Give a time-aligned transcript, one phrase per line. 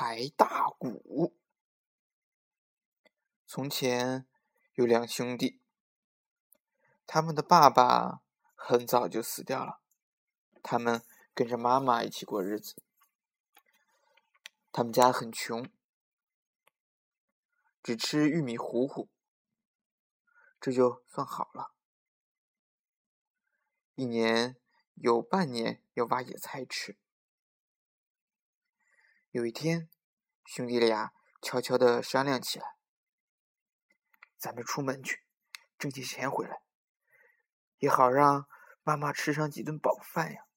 [0.00, 1.36] 排大鼓。
[3.48, 4.28] 从前
[4.74, 5.60] 有两兄弟，
[7.04, 8.22] 他们的爸爸
[8.54, 9.80] 很早就死掉了，
[10.62, 12.80] 他们跟着妈妈一起过日子。
[14.70, 15.68] 他们家很穷，
[17.82, 19.08] 只吃玉米糊糊，
[20.60, 21.74] 这就算好了。
[23.96, 24.56] 一年
[24.94, 26.96] 有半年要挖野菜吃。
[29.38, 29.88] 有一天，
[30.44, 32.74] 兄弟俩悄悄的商量起来
[34.36, 35.22] ：“咱们出门去，
[35.78, 36.60] 挣些钱回来，
[37.78, 38.48] 也好让
[38.82, 40.48] 妈妈吃上几顿饱饭呀。”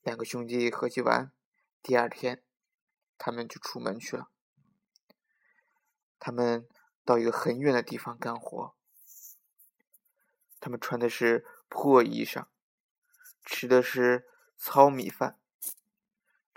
[0.00, 1.34] 两个兄弟合计完，
[1.82, 2.42] 第二天，
[3.18, 4.30] 他们就出门去了。
[6.18, 6.66] 他们
[7.04, 8.74] 到一个很远的地方干活。
[10.58, 12.46] 他们穿的是破衣裳，
[13.44, 14.26] 吃的是
[14.56, 15.38] 糙米饭，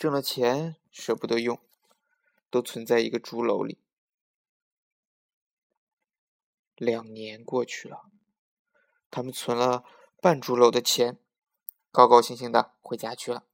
[0.03, 1.65] 挣了钱舍不得用，
[2.49, 3.79] 都存在一个竹篓里。
[6.75, 8.11] 两年过去了，
[9.09, 9.85] 他们存了
[10.21, 11.17] 半竹篓的钱，
[11.89, 13.47] 高高兴兴的回家去了。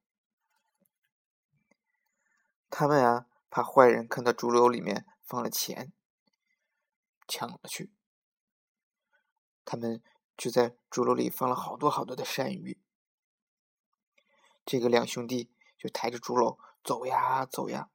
[2.72, 5.94] 他们啊，怕坏人看到竹篓里面放了钱，
[7.28, 7.94] 抢了去。
[9.64, 10.02] 他们。
[10.36, 12.82] 就在竹篓里放了好多好多的鳝鱼，
[14.66, 17.90] 这个两兄弟就抬着竹篓走呀走呀。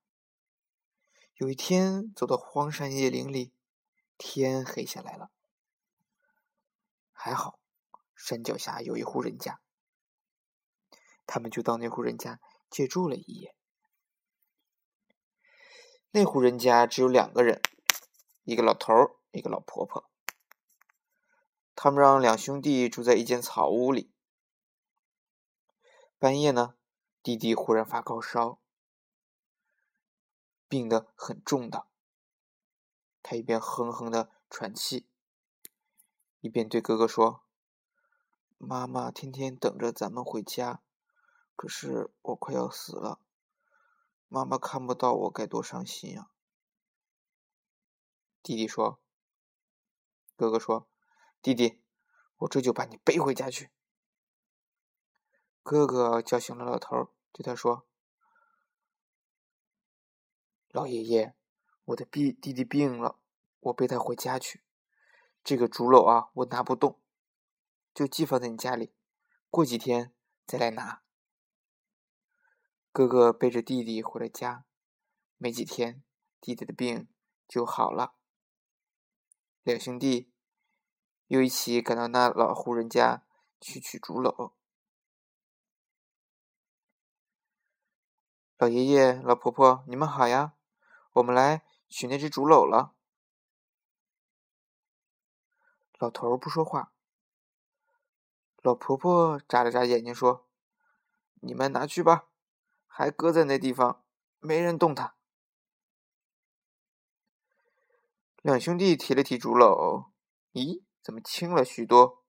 [1.36, 3.52] 有一天走到荒山野岭里，
[4.18, 5.30] 天黑下来了。
[7.12, 7.60] 还好
[8.16, 9.60] 山脚下有一户人家，
[11.26, 13.54] 他们就到那户人家借住了一夜。
[16.10, 17.60] 那户人家只有两个人，
[18.44, 20.08] 一个老头儿，一个老婆婆。
[21.74, 24.12] 他们让两兄弟住在一间草屋里。
[26.20, 26.76] 半夜呢，
[27.24, 28.58] 弟弟忽然发高烧，
[30.68, 31.86] 病得很重的。
[33.22, 35.08] 他一边哼哼的喘气，
[36.40, 37.42] 一边对哥哥说
[38.58, 40.82] ：“妈妈天天等着咱们回家，
[41.56, 43.18] 可是我快要死了，
[44.28, 46.30] 妈妈看不到我该多伤心呀。”
[48.44, 49.00] 弟弟说
[50.36, 50.86] ：“哥哥说。”
[51.40, 51.82] 弟弟，
[52.36, 53.70] 我这就把你背回家去。
[55.62, 57.84] 哥哥叫醒了老头儿，对他说
[60.70, 61.34] ：“老爷爷，
[61.86, 63.18] 我的弟弟弟病了，
[63.58, 64.62] 我背他回家去。
[65.42, 67.00] 这个竹篓啊，我拿不动，
[67.92, 68.94] 就寄放在你家里，
[69.50, 70.14] 过几天
[70.46, 71.02] 再来拿。”
[72.92, 74.64] 哥哥背着弟弟回了家，
[75.36, 76.04] 没几天，
[76.40, 77.08] 弟弟的病
[77.48, 78.14] 就好了。
[79.64, 80.30] 两兄弟。
[81.28, 83.24] 又一起赶到那老户人家
[83.58, 84.52] 去取竹篓。
[88.56, 90.54] 老爷爷、老婆婆，你们好呀！
[91.14, 92.94] 我们来取那只竹篓了。
[95.98, 96.92] 老头不说话，
[98.62, 100.46] 老婆婆眨了眨眼睛说
[101.42, 102.28] ：“你们拿去吧，
[102.86, 104.04] 还搁在那地方，
[104.38, 105.16] 没人动它。”
[108.40, 110.10] 两兄弟提了提竹篓，
[110.52, 110.84] 咦？
[111.02, 112.22] 怎么轻了许多？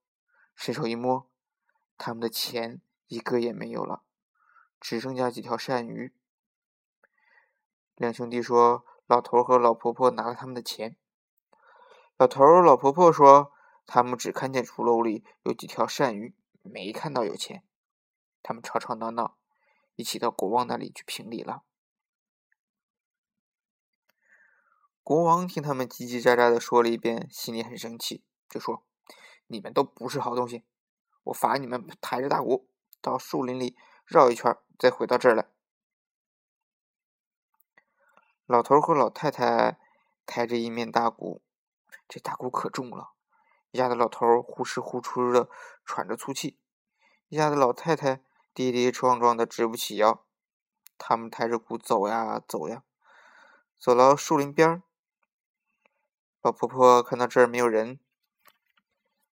[0.56, 1.30] 伸手一摸，
[2.00, 4.04] 他们的钱一个也没有了，
[4.88, 6.13] 只剩下几条鳝鱼。
[7.96, 10.96] 两兄弟说：“老头和老婆婆拿了他们的钱。”
[12.18, 13.51] 老头老婆婆说
[13.88, 17.63] ：“他们只看见竹篓里有几条鳝鱼，没看到有钱。”
[18.44, 19.40] 他们吵吵闹闹，
[19.96, 21.63] 一起到国王那里去评理了。
[25.02, 28.23] 国王听他们叽叽喳喳的说了一遍，心里很生气。
[28.47, 28.85] 就说
[29.50, 30.63] ：“你们都不是好东西，
[31.23, 32.69] 我罚你们抬着大鼓
[33.02, 35.47] 到树林里绕一圈，再回到这儿来。”
[38.45, 39.79] 老头和老太太
[40.25, 41.41] 抬着一面大鼓，
[42.07, 43.13] 这大鼓可重了，
[43.71, 45.49] 压得老头呼哧呼哧的
[45.83, 46.59] 喘着粗气，
[47.29, 48.21] 压得老太太
[48.53, 50.25] 跌跌撞撞的直不起腰。
[50.97, 52.84] 他们抬着鼓走呀走呀，
[53.79, 54.84] 走到树林边儿，
[56.41, 57.99] 老婆婆看到这儿没有人。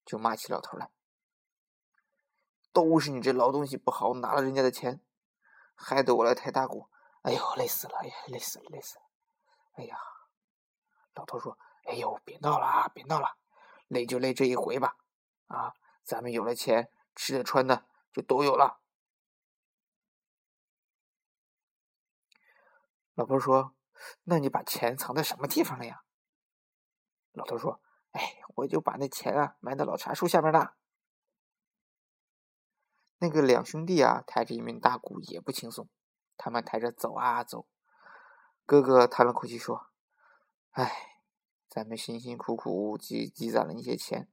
[0.05, 0.89] 就骂起老头来，
[2.73, 4.99] 都是你这老东西不好，拿了人家的钱，
[5.75, 6.89] 害得我来抬大鼓。
[7.21, 7.97] 哎呦，累死了！
[7.99, 9.03] 哎呀，累死了，累死了！
[9.75, 9.97] 哎呀，
[11.13, 13.37] 老头说：“哎呦，别闹了，别闹了，
[13.87, 14.97] 累就累这一回吧。
[15.47, 15.73] 啊，
[16.03, 18.81] 咱们有了钱，吃的穿的就都有了。”
[23.15, 23.75] 老婆说
[24.25, 26.03] ：“那你把钱藏在什么地方了呀？”
[27.31, 27.79] 老头说。
[28.13, 30.75] 哎，我就把那钱啊埋在老茶树下面了。
[33.23, 35.87] 那个两兄弟啊，抬着一面大鼓也不轻松，
[36.35, 37.65] 他们抬着走啊走。
[38.65, 39.87] 哥哥叹了口气说
[40.71, 41.21] ：“唉，
[41.69, 44.29] 咱们辛辛苦苦积积攒了那些钱，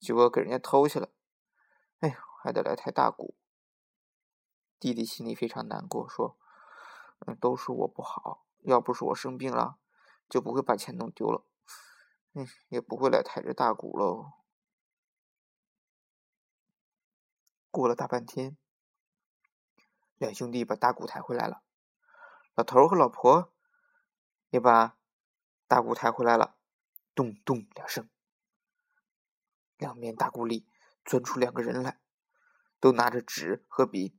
[0.00, 1.10] 结果给人家偷去了。
[2.00, 3.36] 哎呦，还得来抬大鼓。”
[4.80, 6.36] 弟弟心里非常难过，说
[7.26, 9.78] ：“嗯，都是我不好，要不是我生病了，
[10.28, 11.44] 就不会把钱弄丢了。
[12.32, 14.32] 嗯，也不会来抬着大鼓喽。”
[17.74, 18.56] 过了大半天，
[20.16, 21.64] 两兄弟把大鼓抬回来了。
[22.54, 23.52] 老头和老婆
[24.50, 24.96] 也把
[25.66, 26.54] 大鼓抬回来了。
[27.16, 28.08] 咚咚两声，
[29.76, 30.68] 两面大鼓里
[31.04, 31.98] 钻出两个人来，
[32.78, 34.16] 都拿着纸和笔，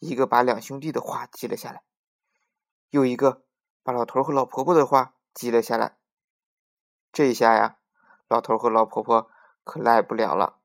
[0.00, 1.84] 一个把两兄弟的话记了下来，
[2.90, 3.44] 又一个
[3.84, 5.98] 把老头和老婆婆的话记了下来。
[7.12, 7.78] 这一下呀，
[8.26, 9.30] 老头和老婆婆
[9.62, 10.60] 可赖不了了，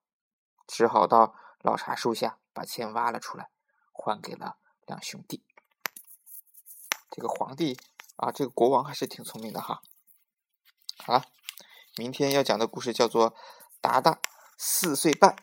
[0.65, 1.35] 只好到。
[1.63, 3.49] 老茶树下把钱挖了出来，
[3.93, 5.43] 还给了两兄弟。
[7.09, 7.79] 这个皇帝
[8.17, 9.81] 啊，这个国王还是挺聪明的哈。
[10.97, 11.23] 好了，
[11.95, 13.31] 明天要讲的故事叫做
[13.79, 14.19] 《达达
[14.57, 15.35] 四岁半》。